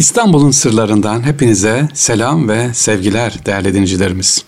İstanbul'un 0.00 0.50
sırlarından 0.50 1.26
hepinize 1.26 1.88
selam 1.94 2.48
ve 2.48 2.74
sevgiler 2.74 3.46
değerli 3.46 3.74
dinleyicilerimiz. 3.74 4.44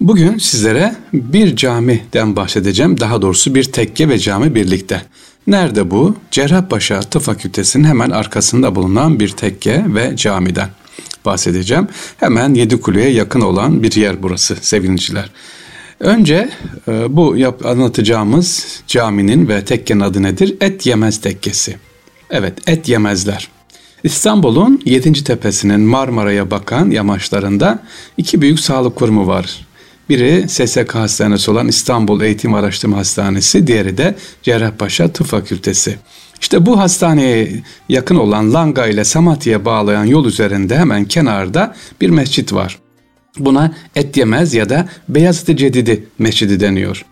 Bugün 0.00 0.38
sizlere 0.38 0.96
bir 1.12 1.56
camiden 1.56 2.36
bahsedeceğim. 2.36 3.00
Daha 3.00 3.22
doğrusu 3.22 3.54
bir 3.54 3.64
tekke 3.64 4.08
ve 4.08 4.18
cami 4.18 4.54
birlikte. 4.54 5.02
Nerede 5.46 5.90
bu? 5.90 6.16
Cerrahpaşa 6.30 7.00
Tıp 7.00 7.22
Fakültesi'nin 7.22 7.84
hemen 7.84 8.10
arkasında 8.10 8.74
bulunan 8.74 9.20
bir 9.20 9.28
tekke 9.28 9.84
ve 9.88 10.16
camiden 10.16 10.68
bahsedeceğim. 11.24 11.88
Hemen 12.20 12.54
Yedikule'ye 12.54 13.10
yakın 13.10 13.40
olan 13.40 13.82
bir 13.82 13.92
yer 13.92 14.22
burası 14.22 14.56
sevgiliciler. 14.60 15.30
Önce 16.00 16.50
e, 16.88 17.16
bu 17.16 17.36
anlatacağımız 17.64 18.66
caminin 18.86 19.48
ve 19.48 19.64
tekkenin 19.64 20.00
adı 20.00 20.22
nedir? 20.22 20.56
Et 20.60 20.86
Yemez 20.86 21.20
Tekkesi. 21.20 21.76
Evet, 22.30 22.68
et 22.68 22.88
yemezler. 22.88 23.53
İstanbul'un 24.04 24.80
7. 24.84 25.24
tepesinin 25.24 25.80
Marmara'ya 25.80 26.50
bakan 26.50 26.90
yamaçlarında 26.90 27.78
iki 28.16 28.40
büyük 28.40 28.60
sağlık 28.60 28.96
kurumu 28.96 29.26
var. 29.26 29.66
Biri 30.08 30.48
SSK 30.48 30.94
Hastanesi 30.94 31.50
olan 31.50 31.68
İstanbul 31.68 32.20
Eğitim 32.20 32.54
Araştırma 32.54 32.96
Hastanesi, 32.96 33.66
diğeri 33.66 33.98
de 33.98 34.14
Cerrahpaşa 34.42 35.12
Tıp 35.12 35.26
Fakültesi. 35.26 35.98
İşte 36.40 36.66
bu 36.66 36.78
hastaneye 36.78 37.62
yakın 37.88 38.16
olan 38.16 38.54
Langa 38.54 38.86
ile 38.86 39.04
Samatya'ya 39.04 39.64
bağlayan 39.64 40.04
yol 40.04 40.24
üzerinde 40.24 40.78
hemen 40.78 41.04
kenarda 41.04 41.74
bir 42.00 42.10
mescit 42.10 42.52
var. 42.52 42.78
Buna 43.38 43.74
Et 43.96 44.16
Yemez 44.16 44.54
ya 44.54 44.68
da 44.68 44.88
Beyazıt 45.08 45.58
Cedidi 45.58 46.06
Mescidi 46.18 46.60
deniyor. 46.60 47.04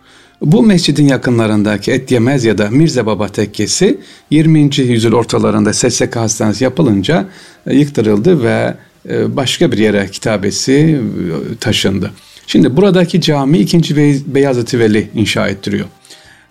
Bu 0.43 0.63
mescidin 0.63 1.07
yakınlarındaki 1.07 1.91
Et 1.91 2.11
Yemez 2.11 2.45
ya 2.45 2.57
da 2.57 2.69
Mirze 2.69 3.05
Baba 3.05 3.27
Tekkesi 3.27 3.97
20. 4.29 4.69
yüzyıl 4.77 5.13
ortalarında 5.13 5.73
SSK 5.73 6.15
Hastanesi 6.15 6.63
yapılınca 6.63 7.25
e, 7.67 7.75
yıktırıldı 7.75 8.43
ve 8.43 8.77
e, 9.09 9.35
başka 9.35 9.71
bir 9.71 9.77
yere 9.77 10.07
kitabesi 10.11 10.73
e, 10.73 11.55
taşındı. 11.55 12.11
Şimdi 12.47 12.77
buradaki 12.77 13.21
cami 13.21 13.57
2. 13.57 13.95
Beyazıt 14.35 14.73
Veli 14.73 15.09
inşa 15.15 15.47
ettiriyor. 15.47 15.85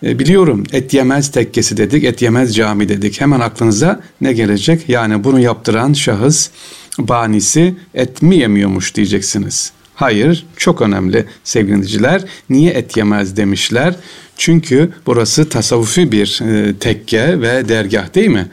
Biliyorum 0.02 0.64
et 0.72 0.94
yemez 0.94 1.30
tekkesi 1.30 1.76
dedik, 1.76 2.04
et 2.04 2.22
yemez 2.22 2.56
cami 2.56 2.88
dedik. 2.88 3.20
Hemen 3.20 3.40
aklınıza 3.40 4.00
ne 4.20 4.32
gelecek? 4.32 4.88
Yani 4.88 5.24
bunu 5.24 5.40
yaptıran 5.40 5.92
şahıs 5.92 6.50
banisi 6.98 7.74
et 7.94 8.22
mi 8.22 8.36
yemiyormuş 8.36 8.94
diyeceksiniz. 8.94 9.72
Hayır, 9.94 10.46
çok 10.56 10.82
önemli 10.82 11.24
sevgili 11.44 11.72
dinleyiciler. 11.72 12.22
Niye 12.50 12.72
et 12.72 12.96
yemez 12.96 13.36
demişler? 13.36 13.94
Çünkü 14.36 14.90
burası 15.06 15.48
tasavvufi 15.48 16.12
bir 16.12 16.40
e, 16.42 16.74
tekke 16.74 17.40
ve 17.40 17.68
dergah 17.68 18.14
değil 18.14 18.28
mi? 18.28 18.48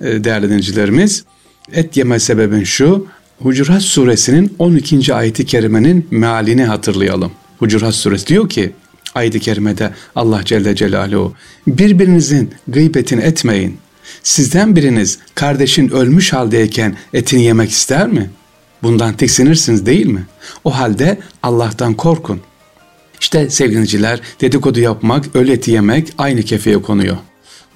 E, 0.00 0.24
değerli 0.24 0.46
dinleyicilerimiz. 0.46 1.24
Et 1.72 1.96
yeme 1.96 2.18
sebebin 2.18 2.64
şu, 2.64 3.06
Hucurat 3.38 3.82
suresinin 3.82 4.56
12. 4.58 5.14
ayeti 5.14 5.46
kerimenin 5.46 6.06
mealini 6.10 6.64
hatırlayalım. 6.64 7.32
Hucurat 7.58 7.94
suresi 7.94 8.26
diyor 8.26 8.48
ki, 8.48 8.72
ayet-i 9.14 9.40
kerimede 9.40 9.90
Allah 10.14 10.44
Celle 10.44 10.76
Celaluhu, 10.76 11.34
birbirinizin 11.66 12.50
gıybetini 12.68 13.22
etmeyin. 13.22 13.78
Sizden 14.22 14.76
biriniz 14.76 15.18
kardeşin 15.34 15.88
ölmüş 15.88 16.32
haldeyken 16.32 16.96
etini 17.12 17.42
yemek 17.42 17.70
ister 17.70 18.08
mi?'' 18.08 18.43
Bundan 18.84 19.16
tiksinirsiniz 19.16 19.86
değil 19.86 20.06
mi? 20.06 20.26
O 20.64 20.78
halde 20.78 21.18
Allah'tan 21.42 21.94
korkun. 21.94 22.40
İşte 23.20 23.50
sevgiliciler 23.50 24.20
dedikodu 24.40 24.80
yapmak, 24.80 25.36
öyle 25.36 25.52
eti 25.52 25.70
yemek 25.70 26.12
aynı 26.18 26.42
kefeye 26.42 26.82
konuyor. 26.82 27.16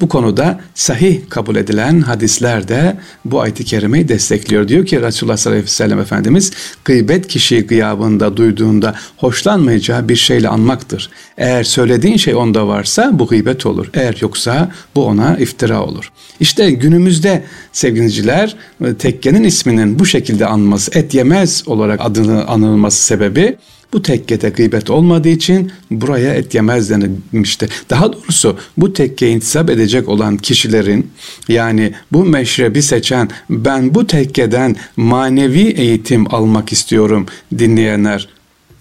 Bu 0.00 0.08
konuda 0.08 0.60
sahih 0.74 1.20
kabul 1.28 1.56
edilen 1.56 2.00
hadisler 2.00 2.68
de 2.68 2.96
bu 3.24 3.40
ayet-i 3.40 3.64
kerimeyi 3.64 4.08
destekliyor. 4.08 4.68
Diyor 4.68 4.86
ki 4.86 5.02
Resulullah 5.02 5.36
sallallahu 5.36 5.58
aleyhi 5.58 5.70
ve 5.70 5.74
sellem 5.74 6.00
Efendimiz 6.00 6.52
gıybet 6.84 7.26
kişi 7.26 7.66
gıyabında 7.66 8.36
duyduğunda 8.36 8.94
hoşlanmayacağı 9.16 10.08
bir 10.08 10.16
şeyle 10.16 10.48
anmaktır. 10.48 11.10
Eğer 11.38 11.64
söylediğin 11.64 12.16
şey 12.16 12.34
onda 12.34 12.68
varsa 12.68 13.10
bu 13.12 13.26
gıybet 13.26 13.66
olur. 13.66 13.90
Eğer 13.94 14.16
yoksa 14.20 14.70
bu 14.94 15.04
ona 15.04 15.36
iftira 15.36 15.84
olur. 15.84 16.12
İşte 16.40 16.70
günümüzde 16.70 17.44
sevgiliciler 17.72 18.56
tekkenin 18.98 19.44
isminin 19.44 19.98
bu 19.98 20.06
şekilde 20.06 20.46
anması 20.46 20.98
et 20.98 21.14
yemez 21.14 21.62
olarak 21.66 22.00
adını 22.02 22.46
anılması 22.46 23.02
sebebi 23.04 23.56
bu 23.92 24.02
tekkede 24.02 24.48
gıybet 24.48 24.90
olmadığı 24.90 25.28
için 25.28 25.72
buraya 25.90 26.34
et 26.34 26.54
yemez 26.54 26.90
denilmişti. 26.90 27.68
Daha 27.90 28.12
doğrusu 28.12 28.58
bu 28.76 28.92
tekkeye 28.92 29.32
intisap 29.32 29.70
edecek 29.70 30.08
olan 30.08 30.36
kişilerin 30.36 31.10
yani 31.48 31.92
bu 32.12 32.24
meşrebi 32.24 32.82
seçen 32.82 33.30
ben 33.50 33.94
bu 33.94 34.06
tekkeden 34.06 34.76
manevi 34.96 35.68
eğitim 35.68 36.34
almak 36.34 36.72
istiyorum 36.72 37.26
dinleyenler 37.58 38.28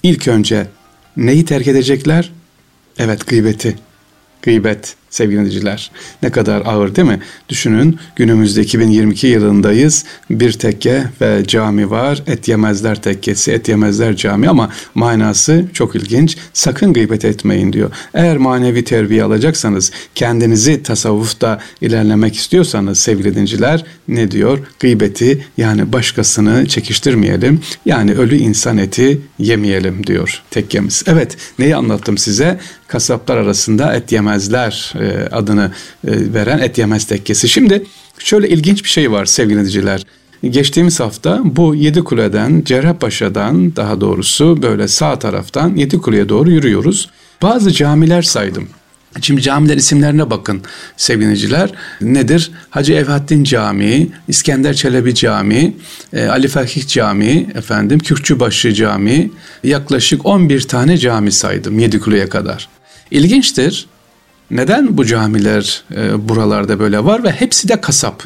ilk 0.03 0.27
önce 0.27 0.67
neyi 1.17 1.45
terk 1.45 1.67
edecekler? 1.67 2.31
Evet 2.99 3.27
gıybeti. 3.27 3.75
Gıybet 4.41 4.95
sevgili 5.09 5.37
dinleyiciler. 5.37 5.91
Ne 6.23 6.29
kadar 6.29 6.61
ağır 6.65 6.95
değil 6.95 7.07
mi? 7.07 7.19
Düşünün 7.49 7.99
günümüzde 8.15 8.61
2022 8.61 9.27
yılındayız. 9.27 10.05
Bir 10.29 10.51
tekke 10.51 11.03
ve 11.21 11.43
cami 11.47 11.89
var. 11.89 12.23
Et 12.27 12.47
yemezler 12.47 13.01
tekkesi, 13.01 13.51
et 13.51 13.69
yemezler 13.69 14.15
cami 14.15 14.49
ama 14.49 14.69
manası 14.95 15.65
çok 15.73 15.95
ilginç. 15.95 16.37
Sakın 16.53 16.93
gıybet 16.93 17.25
etmeyin 17.25 17.73
diyor. 17.73 17.91
Eğer 18.13 18.37
manevi 18.37 18.83
terbiye 18.83 19.23
alacaksanız, 19.23 19.91
kendinizi 20.15 20.83
tasavvufta 20.83 21.59
ilerlemek 21.81 22.35
istiyorsanız 22.35 22.99
sevgili 22.99 23.35
dinciler 23.35 23.85
ne 24.07 24.31
diyor? 24.31 24.59
Gıybeti 24.79 25.45
yani 25.57 25.93
başkasını 25.93 26.67
çekiştirmeyelim. 26.67 27.61
Yani 27.85 28.13
ölü 28.13 28.35
insan 28.35 28.77
eti 28.77 29.21
yemeyelim 29.39 30.07
diyor 30.07 30.43
tekkemiz. 30.51 31.03
Evet 31.07 31.37
neyi 31.59 31.75
anlattım 31.75 32.17
size? 32.17 32.59
Kasaplar 32.87 33.37
arasında 33.37 33.95
et 33.95 34.11
yemezler 34.11 34.93
e, 35.01 35.27
adını 35.31 35.71
e, 36.07 36.33
veren 36.33 36.59
et 36.59 36.77
yemez 36.77 37.05
tekkesi. 37.05 37.49
Şimdi 37.49 37.83
şöyle 38.19 38.49
ilginç 38.49 38.83
bir 38.83 38.89
şey 38.89 39.11
var 39.11 39.25
sevgili 39.25 39.57
dinleyiciler. 39.57 40.03
Geçtiğimiz 40.43 40.99
hafta 40.99 41.41
bu 41.43 41.75
Yedi 41.75 42.03
Kule'den, 42.03 42.63
Cerrahpaşa'dan 42.65 43.75
daha 43.75 44.01
doğrusu 44.01 44.61
böyle 44.61 44.87
sağ 44.87 45.19
taraftan 45.19 45.75
Yedi 45.75 45.97
Kule'ye 45.97 46.29
doğru 46.29 46.51
yürüyoruz. 46.51 47.09
Bazı 47.41 47.73
camiler 47.73 48.21
saydım. 48.21 48.67
Şimdi 49.21 49.41
camiler 49.41 49.77
isimlerine 49.77 50.29
bakın 50.29 50.61
sevgiliciler. 50.97 51.71
Nedir? 52.01 52.51
Hacı 52.69 52.93
Evhaddin 52.93 53.43
Camii, 53.43 54.11
İskender 54.27 54.73
Çelebi 54.73 55.15
Camii, 55.15 55.77
e, 56.13 56.25
Ali 56.25 56.47
Fakih 56.47 56.87
Camii, 56.87 57.47
efendim 57.55 57.99
Kürkçübaşı 57.99 58.73
Camii, 58.73 59.31
yaklaşık 59.63 60.25
11 60.25 60.61
tane 60.61 60.97
cami 60.97 61.31
saydım 61.31 61.79
Yedikule'ye 61.79 62.29
kadar. 62.29 62.69
İlginçtir. 63.11 63.87
Neden 64.51 64.97
bu 64.97 65.05
camiler 65.05 65.83
e, 65.95 66.29
buralarda 66.29 66.79
böyle 66.79 67.05
var 67.05 67.23
ve 67.23 67.31
hepsi 67.31 67.67
de 67.67 67.81
kasap. 67.81 68.23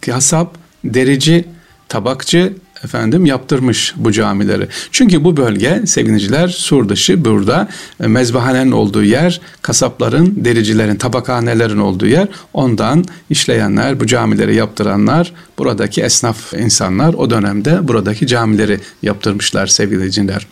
Kasap, 0.00 0.56
derici, 0.84 1.44
tabakçı 1.88 2.52
efendim 2.84 3.26
yaptırmış 3.26 3.94
bu 3.96 4.12
camileri. 4.12 4.68
Çünkü 4.92 5.24
bu 5.24 5.36
bölge 5.36 5.82
sevgiliciler 5.86 6.48
sur 6.48 6.88
dışı 6.88 7.24
burada 7.24 7.68
e, 8.02 8.06
mezbahanenin 8.06 8.72
olduğu 8.72 9.04
yer, 9.04 9.40
kasapların, 9.62 10.44
dericilerin, 10.44 10.96
tabakhanelerin 10.96 11.78
olduğu 11.78 12.06
yer. 12.06 12.28
Ondan 12.52 13.04
işleyenler, 13.30 14.00
bu 14.00 14.06
camileri 14.06 14.54
yaptıranlar, 14.54 15.32
buradaki 15.58 16.02
esnaf 16.02 16.54
insanlar 16.54 17.14
o 17.14 17.30
dönemde 17.30 17.88
buradaki 17.88 18.26
camileri 18.26 18.80
yaptırmışlar 19.02 19.66
sevgiliciler. 19.66 20.46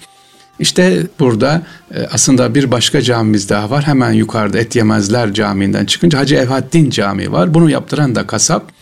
İşte 0.61 1.07
burada 1.19 1.63
e, 1.95 2.07
aslında 2.13 2.55
bir 2.55 2.71
başka 2.71 3.03
camimiz 3.03 3.49
daha 3.49 3.71
var. 3.71 3.87
Hemen 3.87 4.13
yukarıda 4.13 4.59
Et 4.59 4.77
Yemezler 4.77 5.35
Camii'nden 5.35 5.85
çıkınca 5.85 6.19
Hacı 6.19 6.35
Evhaddin 6.35 6.91
Camii 6.91 7.33
var. 7.33 7.55
Bunu 7.55 7.71
yaptıran 7.71 8.15
da 8.15 8.27
kasap. 8.27 8.73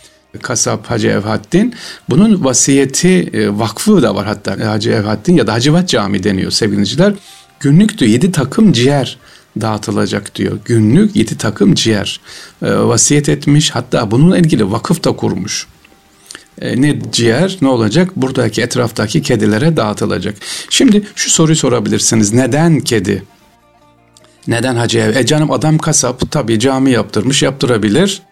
Kasap 0.43 0.91
Hacı 0.91 1.09
Evhaddin. 1.09 1.75
Bunun 2.11 2.45
vasiyeti 2.45 3.31
e, 3.33 3.59
vakfı 3.59 4.03
da 4.03 4.15
var 4.15 4.27
hatta 4.27 4.71
Hacı 4.71 4.91
Evhaddin 4.91 5.37
ya 5.37 5.47
da 5.47 5.53
Hacıvat 5.53 5.89
Camii 5.89 6.23
deniyor 6.23 6.51
sevgiliciler. 6.51 7.15
Günlük 7.61 7.99
diyor 7.99 8.11
7 8.11 8.33
takım 8.33 8.73
ciğer 8.73 9.19
dağıtılacak 9.61 10.35
diyor. 10.35 10.59
Günlük 10.65 11.17
7 11.17 11.39
takım 11.39 11.75
ciğer 11.75 12.21
e, 12.63 12.75
vasiyet 12.75 13.29
etmiş. 13.29 13.71
Hatta 13.71 14.11
bununla 14.11 14.39
ilgili 14.39 14.71
vakıf 14.71 15.05
da 15.05 15.13
kurmuş 15.13 15.67
e, 16.61 16.83
ne 16.83 16.99
ciğer 17.13 17.59
ne 17.61 17.69
olacak? 17.69 18.17
Buradaki 18.17 18.63
etraftaki 18.63 19.23
kedilere 19.23 19.77
dağıtılacak. 19.77 20.35
Şimdi 20.71 21.03
şu 21.15 21.31
soruyu 21.31 21.57
sorabilirsiniz. 21.57 22.33
Neden 22.33 22.81
kedi? 22.81 23.23
Neden 24.49 24.77
hacı 24.77 24.99
ev? 24.99 25.17
E 25.17 25.27
canım 25.27 25.51
adam 25.51 25.79
kasap 25.79 26.31
tabii 26.31 26.61
cami 26.61 26.91
yaptırmış 26.91 27.43
yaptırabilir. 27.43 28.23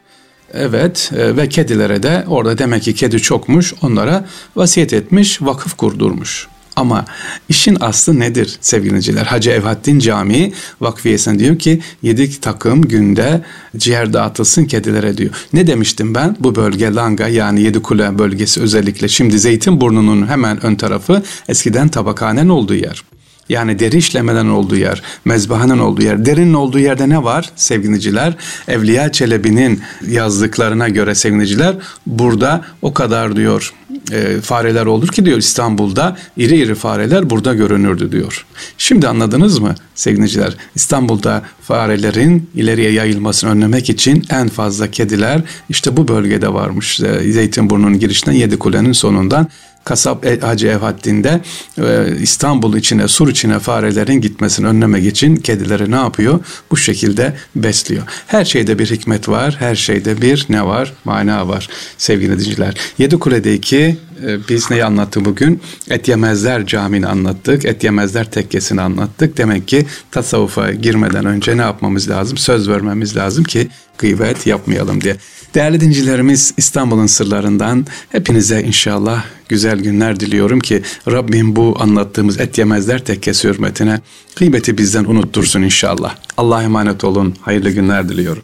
Evet 0.55 1.11
e, 1.17 1.37
ve 1.37 1.49
kedilere 1.49 2.03
de 2.03 2.25
orada 2.29 2.59
demek 2.59 2.83
ki 2.83 2.95
kedi 2.95 3.23
çokmuş 3.23 3.75
onlara 3.83 4.27
vasiyet 4.57 4.93
etmiş 4.93 5.43
vakıf 5.43 5.77
kurdurmuş. 5.77 6.49
Ama 6.77 7.05
işin 7.49 7.77
aslı 7.81 8.21
nedir 8.21 8.59
sevgili 8.61 8.89
dinleyiciler? 8.89 9.27
Hacı 9.27 9.51
Evhaddin 9.51 9.99
Camii 9.99 10.53
Vakfiyesi'ne 10.81 11.39
diyor 11.39 11.59
ki 11.59 11.81
yedi 12.03 12.41
takım 12.41 12.83
günde 12.83 13.43
ciğer 13.77 14.13
dağıtılsın 14.13 14.65
kedilere 14.65 15.17
diyor. 15.17 15.31
Ne 15.53 15.67
demiştim 15.67 16.15
ben? 16.15 16.37
Bu 16.41 16.55
bölge 16.55 16.95
Langa 16.95 17.29
yani 17.29 17.63
Yedikule 17.63 18.19
bölgesi 18.19 18.61
özellikle 18.61 19.09
şimdi 19.09 19.39
Zeytinburnu'nun 19.39 20.27
hemen 20.27 20.67
ön 20.67 20.75
tarafı 20.75 21.23
eskiden 21.49 21.89
tabakhanen 21.89 22.49
olduğu 22.49 22.75
yer. 22.75 23.03
Yani 23.49 23.79
deri 23.79 23.97
işlemeden 23.97 24.47
olduğu 24.47 24.77
yer, 24.77 25.03
mezbahanın 25.25 25.79
olduğu 25.79 26.03
yer. 26.03 26.27
Derinin 26.27 26.55
olduğu 26.55 26.79
yerde 26.79 27.09
ne 27.09 27.25
var 27.25 27.51
sevgiliciler? 27.57 28.35
Evliya 28.69 29.13
Çelebi'nin 29.13 29.81
yazdıklarına 30.09 30.89
göre 30.89 31.15
sevgiliciler 31.15 31.77
burada 32.07 32.65
o 32.83 32.95
kadar 32.95 33.37
diyor 33.37 33.73
e, 34.13 34.41
fareler 34.41 34.87
olur 34.87 35.09
ki 35.09 35.25
diyor 35.25 35.39
İstanbul'da 35.39 36.17
iri 36.37 36.57
iri 36.57 36.75
fareler 36.75 37.31
burada 37.31 37.55
görünürdü 37.55 38.13
diyor. 38.13 38.47
Şimdi 38.79 39.09
anladınız 39.09 39.59
mı 39.59 39.75
sevgiliciler? 39.95 40.57
İstanbul'da 40.75 41.43
farelerin 41.63 42.51
ileriye 42.55 42.93
yayılmasını 42.93 43.51
önlemek 43.51 43.91
için 43.91 44.25
en 44.31 44.49
fazla 44.49 44.91
kediler 44.91 45.41
işte 45.69 45.97
bu 45.97 46.09
bölgede 46.09 46.55
varmış. 46.55 47.01
E, 47.01 47.33
Zeytinburnu'nun 47.33 47.99
girişinden 47.99 48.37
Yedikule'nin 48.37 48.93
sonundan 48.93 49.49
Kasap 49.87 50.27
e, 50.27 50.41
Hacı 50.41 50.67
Evhaddin'de 50.67 51.41
e, 51.79 52.17
İstanbul 52.21 52.77
içine, 52.77 53.09
Sur 53.09 53.29
içine 53.29 53.59
farelerin 53.59 54.21
gitmesini 54.21 54.67
önlemek 54.67 55.07
için 55.07 55.37
kedileri 55.37 55.91
ne 55.91 55.97
yapıyor? 55.97 56.41
Bu 56.71 56.77
şekilde 56.77 57.37
besliyor. 57.57 58.03
Her 58.27 58.45
şeyde 58.45 58.79
bir 58.79 58.91
hikmet 58.91 59.29
var, 59.29 59.57
her 59.59 59.75
şeyde 59.75 60.23
bir 60.23 60.47
ne 60.49 60.67
var? 60.67 60.93
Mana 61.05 61.49
var 61.49 61.69
sevgili 61.99 62.33
dinleyiciler. 62.33 62.75
Yedikule'deki 62.99 63.97
e, 64.27 64.49
biz 64.49 64.71
neyi 64.71 64.85
anlattık 64.85 65.25
bugün? 65.25 65.61
Et 65.91 66.09
Yemezler 66.09 66.67
Camii'ni 66.67 67.07
anlattık, 67.07 67.65
Et 67.65 67.85
Yemezler 67.85 68.31
Tekkesi'ni 68.31 68.81
anlattık. 68.81 69.37
Demek 69.37 69.69
ki 69.69 69.87
tasavvufa 70.11 70.73
girmeden 70.73 71.27
önce 71.27 71.57
ne 71.57 71.63
yapmamız 71.63 72.11
lazım? 72.11 72.37
Söz 72.37 72.69
vermemiz 72.69 73.17
lazım 73.17 73.45
ki 73.45 73.69
gıybet 73.99 74.47
yapmayalım 74.47 75.01
diye. 75.01 75.17
Değerli 75.55 75.81
dincilerimiz 75.81 76.55
İstanbul'un 76.57 77.07
sırlarından 77.07 77.87
hepinize 78.09 78.63
inşallah 78.63 79.25
güzel 79.49 79.79
günler 79.81 80.21
diliyorum 80.21 80.61
ki 80.61 80.83
Rabbim 81.09 81.57
bu 81.57 81.77
anlattığımız 81.81 82.41
et 82.41 82.59
yemezler 82.59 83.05
tekkesi 83.05 83.49
hürmetine 83.49 84.01
gıybeti 84.37 84.79
bizden 84.79 85.05
unuttursun 85.05 85.63
inşallah. 85.63 86.17
Allah'a 86.37 86.63
emanet 86.63 87.05
olun. 87.05 87.35
Hayırlı 87.41 87.71
günler 87.71 88.09
diliyorum. 88.09 88.43